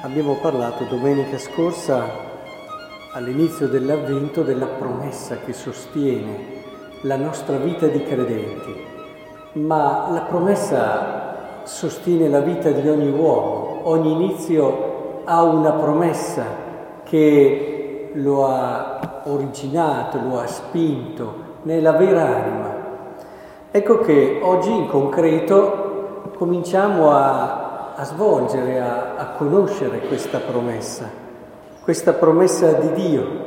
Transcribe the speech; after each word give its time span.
Abbiamo 0.00 0.34
parlato 0.34 0.84
domenica 0.84 1.38
scorsa, 1.38 2.04
all'inizio 3.14 3.66
dell'avvento, 3.66 4.44
della 4.44 4.66
promessa 4.66 5.38
che 5.38 5.52
sostiene 5.52 6.36
la 7.00 7.16
nostra 7.16 7.56
vita 7.56 7.88
di 7.88 8.04
credenti, 8.04 8.76
ma 9.54 10.08
la 10.12 10.20
promessa 10.20 11.64
sostiene 11.64 12.28
la 12.28 12.38
vita 12.38 12.70
di 12.70 12.88
ogni 12.88 13.10
uomo, 13.10 13.80
ogni 13.88 14.12
inizio 14.12 15.22
ha 15.24 15.42
una 15.42 15.72
promessa 15.72 16.44
che 17.02 18.10
lo 18.14 18.46
ha 18.46 19.22
originato, 19.24 20.20
lo 20.20 20.38
ha 20.38 20.46
spinto 20.46 21.34
nella 21.62 21.92
vera 21.92 22.22
anima. 22.22 22.76
Ecco 23.72 23.98
che 23.98 24.38
oggi 24.40 24.70
in 24.70 24.86
concreto 24.86 26.30
cominciamo 26.36 27.10
a 27.10 27.67
a 28.00 28.04
svolgere, 28.04 28.78
a, 28.78 29.16
a 29.16 29.26
conoscere 29.30 29.98
questa 30.06 30.38
promessa, 30.38 31.10
questa 31.82 32.12
promessa 32.12 32.72
di 32.74 32.92
Dio, 32.92 33.46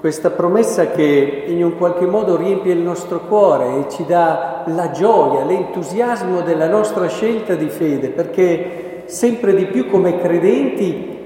questa 0.00 0.30
promessa 0.30 0.90
che 0.90 1.44
in 1.46 1.62
un 1.62 1.76
qualche 1.76 2.04
modo 2.04 2.36
riempie 2.36 2.72
il 2.72 2.80
nostro 2.80 3.20
cuore 3.20 3.78
e 3.78 3.88
ci 3.88 4.04
dà 4.04 4.64
la 4.66 4.90
gioia, 4.90 5.44
l'entusiasmo 5.44 6.40
della 6.40 6.66
nostra 6.66 7.06
scelta 7.06 7.54
di 7.54 7.68
fede, 7.68 8.08
perché 8.08 9.04
sempre 9.06 9.54
di 9.54 9.66
più 9.66 9.88
come 9.88 10.18
credenti, 10.18 11.24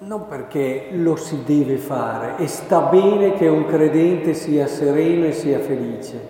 non 0.00 0.26
perché 0.26 0.88
lo 0.92 1.16
si 1.16 1.42
deve 1.42 1.78
fare 1.78 2.34
e 2.36 2.46
sta 2.48 2.80
bene 2.80 3.32
che 3.32 3.48
un 3.48 3.64
credente 3.64 4.34
sia 4.34 4.66
sereno 4.66 5.24
e 5.24 5.32
sia 5.32 5.58
felice, 5.58 6.20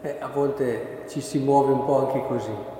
eh, 0.00 0.16
a 0.20 0.28
volte 0.32 1.02
ci 1.08 1.20
si 1.20 1.38
muove 1.38 1.72
un 1.72 1.84
po' 1.84 2.06
anche 2.06 2.22
così 2.26 2.76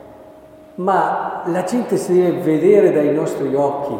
ma 0.78 1.42
la 1.46 1.64
gente 1.64 1.96
si 1.96 2.12
deve 2.12 2.40
vedere 2.40 2.92
dai 2.92 3.12
nostri 3.12 3.52
occhi, 3.54 3.94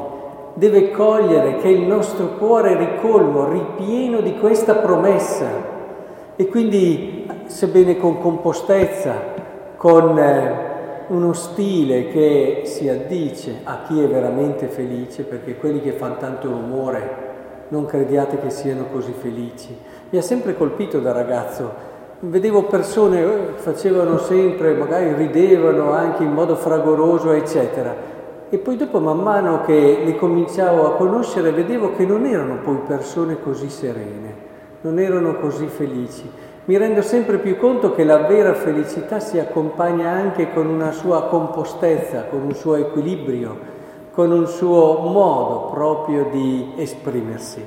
deve 0.55 0.91
cogliere 0.91 1.57
che 1.57 1.69
il 1.69 1.83
nostro 1.83 2.37
cuore 2.37 2.73
è 2.73 2.77
ricolmo, 2.77 3.48
ripieno 3.48 4.21
di 4.21 4.39
questa 4.39 4.75
promessa 4.77 5.47
e 6.37 6.47
quindi, 6.47 7.29
sebbene 7.47 7.97
con 7.97 8.21
compostezza, 8.21 9.15
con 9.77 10.17
eh, 10.19 10.67
uno 11.09 11.33
stile 11.33 12.09
che 12.09 12.62
si 12.65 12.89
addice 12.89 13.61
a 13.65 13.83
chi 13.87 14.01
è 14.01 14.06
veramente 14.06 14.67
felice, 14.67 15.25
perché 15.25 15.56
quelli 15.56 15.81
che 15.81 15.93
fanno 15.93 16.19
tanto 16.19 16.49
rumore 16.49 17.27
non 17.69 17.87
crediate 17.87 18.39
che 18.39 18.51
siano 18.51 18.84
così 18.93 19.12
felici. 19.19 19.77
Mi 20.11 20.19
ha 20.19 20.23
sempre 20.23 20.56
colpito 20.56 21.01
da 21.01 21.11
ragazzo 21.11 21.97
Vedevo 22.20 22.64
persone 22.64 23.19
che 23.19 23.33
eh, 23.33 23.52
facevano 23.55 24.19
sempre, 24.19 24.74
magari 24.74 25.14
ridevano 25.14 25.92
anche 25.92 26.25
in 26.25 26.33
modo 26.33 26.56
fragoroso, 26.56 27.30
eccetera. 27.30 27.94
E 28.50 28.58
poi 28.58 28.77
dopo, 28.77 28.98
man 28.98 29.19
mano 29.19 29.60
che 29.60 30.02
li 30.05 30.16
cominciavo 30.16 30.84
a 30.84 30.97
conoscere, 30.97 31.52
vedevo 31.52 31.94
che 31.94 32.05
non 32.05 32.27
erano 32.27 32.56
poi 32.56 32.78
persone 32.84 33.41
così 33.41 33.70
serene, 33.70 34.34
non 34.80 34.98
erano 34.98 35.36
così 35.36 35.69
felici. 35.69 36.28
Mi 36.64 36.77
rendo 36.77 37.02
sempre 37.02 37.38
più 37.38 37.56
conto 37.56 37.94
che 37.94 38.02
la 38.02 38.27
vera 38.27 38.53
felicità 38.53 39.20
si 39.20 39.38
accompagna 39.38 40.10
anche 40.10 40.53
con 40.53 40.66
una 40.66 40.91
sua 40.91 41.28
compostezza, 41.28 42.25
con 42.25 42.41
un 42.42 42.55
suo 42.55 42.75
equilibrio, 42.75 43.56
con 44.10 44.32
un 44.32 44.48
suo 44.48 44.98
modo 45.03 45.70
proprio 45.72 46.27
di 46.32 46.72
esprimersi. 46.78 47.64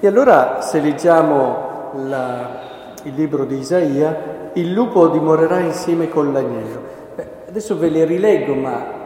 E 0.00 0.06
allora 0.06 0.60
se 0.60 0.80
leggiamo 0.80 1.92
la 2.08 2.68
il 3.04 3.14
libro 3.14 3.44
di 3.44 3.58
Isaia, 3.58 4.50
il 4.54 4.72
lupo 4.72 5.08
dimorerà 5.08 5.60
insieme 5.60 6.08
con 6.08 6.32
l'agnello. 6.32 6.80
Beh, 7.14 7.26
adesso 7.48 7.78
ve 7.78 7.88
le 7.88 8.04
rileggo, 8.04 8.54
ma 8.54 8.98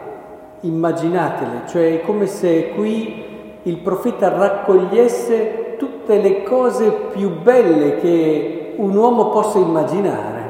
immaginatele, 0.61 1.61
cioè 1.67 1.99
è 1.99 2.01
come 2.05 2.25
se 2.27 2.71
qui 2.75 3.23
il 3.63 3.77
profeta 3.77 4.29
raccogliesse 4.29 5.75
tutte 5.77 6.21
le 6.21 6.43
cose 6.43 6.91
più 7.11 7.41
belle 7.41 7.97
che 7.97 8.73
un 8.77 8.95
uomo 8.95 9.29
possa 9.29 9.57
immaginare 9.59 10.43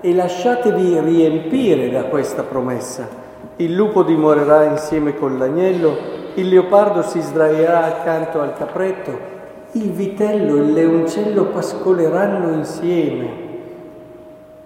e 0.00 0.14
lasciatevi 0.14 1.00
riempire 1.00 1.90
da 1.90 2.04
questa 2.04 2.42
promessa. 2.42 3.08
Il 3.56 3.74
lupo 3.74 4.02
dimorerà 4.02 4.64
insieme 4.64 5.14
con 5.14 5.38
l'agnello, 5.38 5.96
il 6.34 6.48
leopardo 6.48 7.02
si 7.02 7.20
sdraierà 7.20 7.84
accanto 7.84 8.40
al 8.40 8.54
capretto, 8.54 9.30
il 9.74 9.90
vitello 9.90 10.56
e 10.56 10.60
il 10.66 10.72
leoncello 10.74 11.46
pascoleranno 11.46 12.52
insieme 12.52 13.50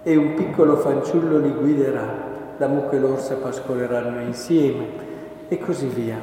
e 0.03 0.17
un 0.17 0.35
piccolo 0.35 0.77
fanciullo 0.77 1.39
li 1.39 1.51
guiderà, 1.51 2.25
la 2.57 2.67
mucca 2.67 2.97
e 2.97 2.99
l'orsa 2.99 3.37
pascoleranno 3.37 4.21
insieme 4.23 4.85
e 5.47 5.59
così 5.59 5.87
via. 5.87 6.17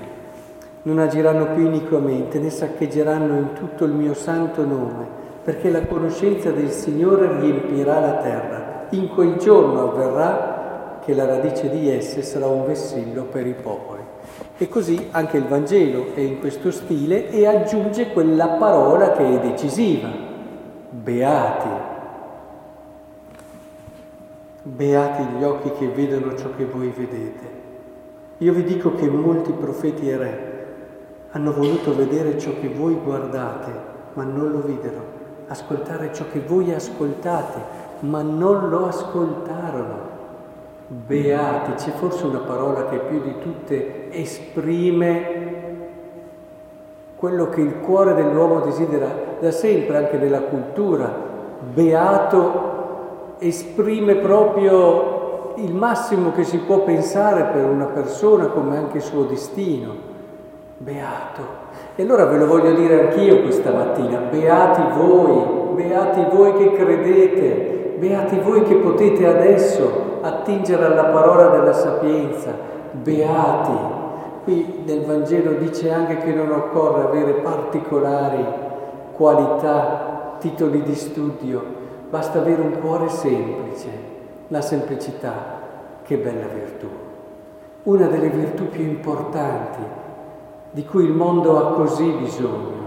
Non 0.82 1.00
agiranno 1.00 1.54
più 1.54 1.66
iniquamente 1.66 2.40
né 2.40 2.50
saccheggeranno 2.50 3.38
in 3.38 3.54
tutto 3.54 3.86
il 3.86 3.94
mio 3.94 4.14
santo 4.14 4.66
nome, 4.66 5.08
perché 5.44 5.70
la 5.70 5.86
conoscenza 5.86 6.52
del 6.52 6.70
Signore 6.70 7.40
riempirà 7.40 8.02
la 8.02 8.16
terra. 8.16 8.86
In 8.90 9.08
quel 9.08 9.38
giorno 9.38 9.92
avverrà 9.92 10.53
che 11.06 11.14
la 11.14 11.26
radice 11.26 11.70
di 11.70 11.90
esse 11.90 12.22
sarà 12.22 12.48
un 12.48 12.66
vessillo 12.66 13.24
per 13.24 13.46
i 13.46 13.54
popoli. 13.54 14.02
E 14.58 14.70
così 14.70 15.10
anche 15.12 15.38
il 15.38 15.46
Vangelo 15.46 16.14
è 16.14 16.20
in 16.20 16.40
questo 16.40 16.72
stile 16.72 17.30
e 17.30 17.46
aggiunge 17.46 18.12
quella 18.12 18.50
parola 18.50 19.12
che 19.12 19.26
è 19.26 19.40
decisiva, 19.40 20.10
beati. 20.90 21.92
Beati 24.64 25.24
gli 25.38 25.44
occhi 25.44 25.72
che 25.72 25.88
vedono 25.88 26.38
ciò 26.38 26.50
che 26.56 26.66
voi 26.66 26.90
vedete. 26.90 27.62
Io 28.38 28.54
vi 28.54 28.64
dico 28.64 28.94
che 28.96 29.08
molti 29.10 29.52
profeti 29.52 30.10
e 30.10 30.18
re 30.18 30.52
hanno 31.32 31.52
voluto 31.52 31.96
vedere 31.96 32.38
ciò 32.38 32.52
che 32.60 32.70
voi 32.70 32.94
guardate, 32.94 33.72
ma 34.14 34.24
non 34.24 34.52
lo 34.52 34.60
videro, 34.60 35.04
ascoltare 35.48 36.14
ciò 36.14 36.26
che 36.32 36.40
voi 36.40 36.72
ascoltate, 36.72 37.60
ma 38.02 38.22
non 38.22 38.70
lo 38.70 38.88
ascoltarono. 38.88 40.13
Beati, 40.94 41.74
c'è 41.74 41.90
forse 41.90 42.28
una 42.28 42.42
parola 42.46 42.86
che 42.86 42.98
più 42.98 43.20
di 43.20 43.40
tutte 43.40 44.12
esprime 44.12 45.42
quello 47.16 47.50
che 47.50 47.62
il 47.62 47.80
cuore 47.80 48.14
dell'uomo 48.14 48.60
desidera 48.60 49.08
da 49.40 49.50
sempre, 49.50 49.98
anche 49.98 50.18
nella 50.18 50.42
cultura. 50.42 51.12
Beato 51.74 53.38
esprime 53.40 54.18
proprio 54.18 55.54
il 55.56 55.74
massimo 55.74 56.32
che 56.32 56.44
si 56.44 56.60
può 56.60 56.84
pensare 56.84 57.46
per 57.46 57.66
una 57.66 57.86
persona 57.86 58.48
come 58.48 58.78
anche 58.78 58.98
il 58.98 59.04
suo 59.04 59.24
destino. 59.24 59.96
Beato. 60.78 61.42
E 61.96 62.04
allora 62.04 62.26
ve 62.26 62.38
lo 62.38 62.46
voglio 62.46 62.74
dire 62.74 63.08
anch'io 63.08 63.42
questa 63.42 63.72
mattina, 63.72 64.20
beati 64.30 64.82
voi, 64.96 65.74
beati 65.74 66.24
voi 66.32 66.54
che 66.54 66.74
credete, 66.74 67.96
beati 67.98 68.38
voi 68.40 68.62
che 68.62 68.76
potete 68.76 69.26
adesso 69.26 70.13
attingere 70.24 70.86
alla 70.86 71.06
parola 71.06 71.48
della 71.50 71.74
sapienza, 71.74 72.52
beati. 72.92 74.02
Qui 74.46 74.84
nel 74.86 75.06
Vangelo 75.06 75.54
dice 75.54 75.92
anche 75.92 76.18
che 76.18 76.34
non 76.34 76.52
occorre 76.52 77.04
avere 77.04 77.34
particolari 77.34 78.46
qualità, 79.16 80.36
titoli 80.40 80.82
di 80.84 80.96
studio, 80.96 81.64
basta 82.10 82.40
avere 82.40 82.62
un 82.62 82.80
cuore 82.80 83.10
semplice, 83.10 83.90
la 84.48 84.62
semplicità, 84.62 85.34
che 86.04 86.18
bella 86.18 86.48
virtù. 86.48 86.88
Una 87.84 88.08
delle 88.08 88.30
virtù 88.30 88.70
più 88.70 88.84
importanti 88.84 89.82
di 90.72 90.86
cui 90.86 91.04
il 91.04 91.12
mondo 91.12 91.58
ha 91.58 91.74
così 91.74 92.10
bisogno. 92.12 92.82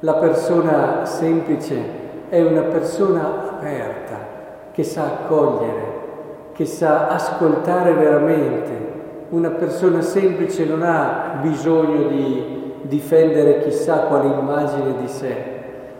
La 0.00 0.14
persona 0.14 1.04
semplice 1.04 2.02
è 2.28 2.42
una 2.42 2.62
persona 2.62 3.50
aperta 3.50 4.16
che 4.72 4.82
sa 4.82 5.04
accogliere, 5.04 5.93
che 6.54 6.64
sa 6.64 7.08
ascoltare 7.08 7.92
veramente. 7.92 8.92
Una 9.30 9.50
persona 9.50 10.00
semplice 10.00 10.64
non 10.64 10.82
ha 10.82 11.38
bisogno 11.42 12.08
di 12.08 12.72
difendere 12.82 13.62
chissà 13.62 14.00
quale 14.00 14.28
immagine 14.28 14.94
di 15.00 15.08
sé 15.08 15.52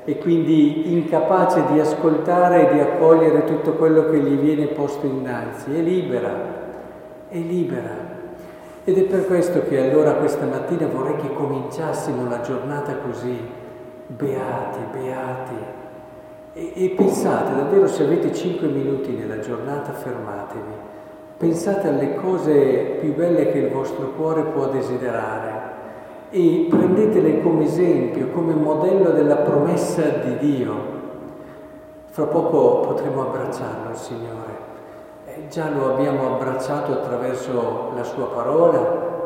e 0.04 0.18
quindi 0.18 0.92
incapace 0.92 1.64
di 1.72 1.80
ascoltare 1.80 2.68
e 2.68 2.74
di 2.74 2.80
accogliere 2.80 3.44
tutto 3.44 3.72
quello 3.72 4.10
che 4.10 4.18
gli 4.18 4.36
viene 4.36 4.66
posto 4.66 5.06
innanzi. 5.06 5.74
È 5.74 5.80
libera, 5.80 6.30
è 7.28 7.38
libera. 7.38 8.12
Ed 8.84 8.98
è 8.98 9.02
per 9.04 9.26
questo 9.26 9.62
che 9.66 9.80
allora 9.80 10.12
questa 10.12 10.44
mattina 10.44 10.86
vorrei 10.86 11.16
che 11.16 11.32
cominciassimo 11.32 12.28
la 12.28 12.42
giornata 12.42 12.96
così, 12.96 13.40
beati, 14.08 14.78
beati. 14.92 15.82
E, 16.56 16.72
e, 16.72 16.90
pensate 16.90 17.52
davvero 17.56 17.88
se 17.88 18.04
avete 18.04 18.32
cinque 18.32 18.68
minuti 18.68 19.10
nella 19.10 19.40
giornata 19.40 19.92
fermatevi, 19.92 20.72
pensate 21.36 21.88
alle 21.88 22.14
cose 22.14 22.96
più 23.00 23.12
belle 23.12 23.50
che 23.50 23.58
il 23.58 23.70
vostro 23.70 24.12
cuore 24.12 24.42
può 24.42 24.68
desiderare 24.68 25.72
e 26.30 26.66
prendetele 26.70 27.42
come 27.42 27.64
esempio, 27.64 28.28
come 28.28 28.54
modello 28.54 29.10
della 29.10 29.38
promessa 29.38 30.02
di 30.02 30.36
Dio. 30.38 30.74
Fra 32.10 32.26
poco 32.26 32.80
potremo 32.86 33.22
abbracciarlo 33.22 33.90
il 33.90 33.96
Signore. 33.96 34.52
Eh, 35.26 35.48
già 35.48 35.68
lo 35.70 35.94
abbiamo 35.94 36.34
abbracciato 36.34 36.92
attraverso 36.92 37.90
la 37.96 38.04
sua 38.04 38.26
parola, 38.26 38.78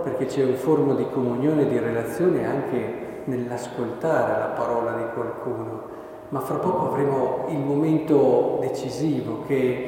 perché 0.02 0.24
c'è 0.24 0.44
un 0.44 0.54
forma 0.54 0.94
di 0.94 1.06
comunione, 1.12 1.66
di 1.66 1.78
relazione 1.78 2.46
anche 2.46 3.20
nell'ascoltare 3.24 4.38
la 4.38 4.52
parola 4.56 4.92
di 4.92 5.04
qualcuno, 5.12 5.97
ma 6.30 6.40
fra 6.40 6.56
poco 6.56 6.90
avremo 6.90 7.46
il 7.48 7.58
momento 7.58 8.58
decisivo 8.60 9.44
che 9.46 9.86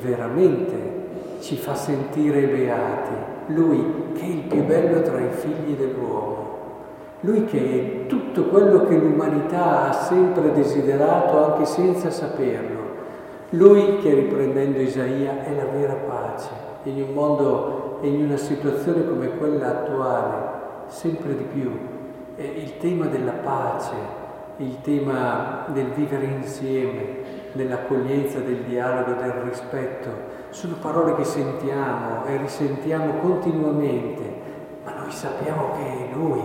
veramente 0.00 1.00
ci 1.40 1.56
fa 1.56 1.74
sentire 1.74 2.46
beati, 2.46 3.14
lui 3.46 4.12
che 4.14 4.22
è 4.22 4.26
il 4.26 4.42
più 4.42 4.64
bello 4.64 5.02
tra 5.02 5.18
i 5.20 5.30
figli 5.30 5.74
dell'uomo, 5.76 6.50
lui 7.20 7.44
che 7.44 7.58
è 7.58 8.06
tutto 8.06 8.44
quello 8.44 8.84
che 8.84 8.96
l'umanità 8.96 9.88
ha 9.88 9.92
sempre 9.92 10.52
desiderato 10.52 11.44
anche 11.44 11.66
senza 11.66 12.10
saperlo, 12.10 12.80
lui 13.50 13.98
che 13.98 14.14
riprendendo 14.14 14.80
Isaia 14.80 15.44
è 15.44 15.54
la 15.54 15.66
vera 15.66 15.94
pace 15.94 16.70
in 16.84 17.02
un 17.02 17.12
mondo 17.12 17.98
e 18.00 18.08
in 18.08 18.24
una 18.24 18.36
situazione 18.36 19.06
come 19.06 19.36
quella 19.36 19.68
attuale, 19.68 20.60
sempre 20.86 21.36
di 21.36 21.44
più, 21.44 21.70
è 22.34 22.42
il 22.42 22.78
tema 22.78 23.06
della 23.06 23.32
pace, 23.32 24.20
il 24.62 24.80
tema 24.80 25.66
del 25.68 25.90
vivere 25.90 26.24
insieme, 26.24 27.20
dell'accoglienza, 27.52 28.38
del 28.38 28.62
dialogo, 28.62 29.20
del 29.20 29.32
rispetto, 29.48 30.10
sono 30.50 30.76
parole 30.80 31.16
che 31.16 31.24
sentiamo 31.24 32.24
e 32.26 32.36
risentiamo 32.36 33.18
continuamente, 33.18 34.22
ma 34.84 34.94
noi 34.94 35.10
sappiamo 35.10 35.72
che 35.72 35.82
è 35.82 36.14
Lui 36.14 36.40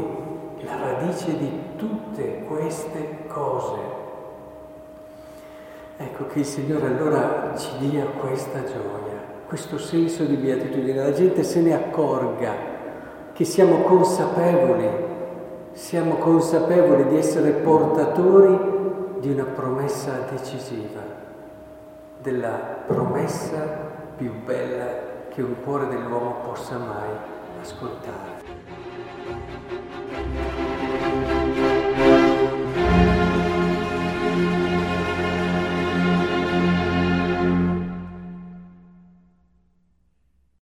la 0.61 0.77
radice 0.77 1.37
di 1.37 1.51
tutte 1.75 2.43
queste 2.47 3.25
cose. 3.27 3.95
Ecco 5.97 6.27
che 6.27 6.39
il 6.39 6.45
Signore 6.45 6.87
allora 6.87 7.53
ci 7.55 7.69
dia 7.77 8.05
questa 8.05 8.63
gioia, 8.63 9.35
questo 9.47 9.77
senso 9.77 10.23
di 10.23 10.35
beatitudine, 10.35 11.03
la 11.03 11.13
gente 11.13 11.43
se 11.43 11.61
ne 11.61 11.73
accorga 11.73 12.53
che 13.33 13.43
siamo 13.45 13.81
consapevoli, 13.81 15.06
siamo 15.77 16.15
consapevoli 16.15 17.05
di 17.07 17.17
essere 17.17 17.51
portatori 17.51 19.19
di 19.19 19.29
una 19.29 19.43
promessa 19.43 20.25
decisiva, 20.27 21.01
della 22.19 22.57
promessa 22.87 23.59
più 24.17 24.43
bella 24.43 24.85
che 25.29 25.43
un 25.43 25.61
cuore 25.63 25.87
dell'uomo 25.87 26.37
possa 26.43 26.79
mai 26.79 27.09
ascoltare. 27.61 28.66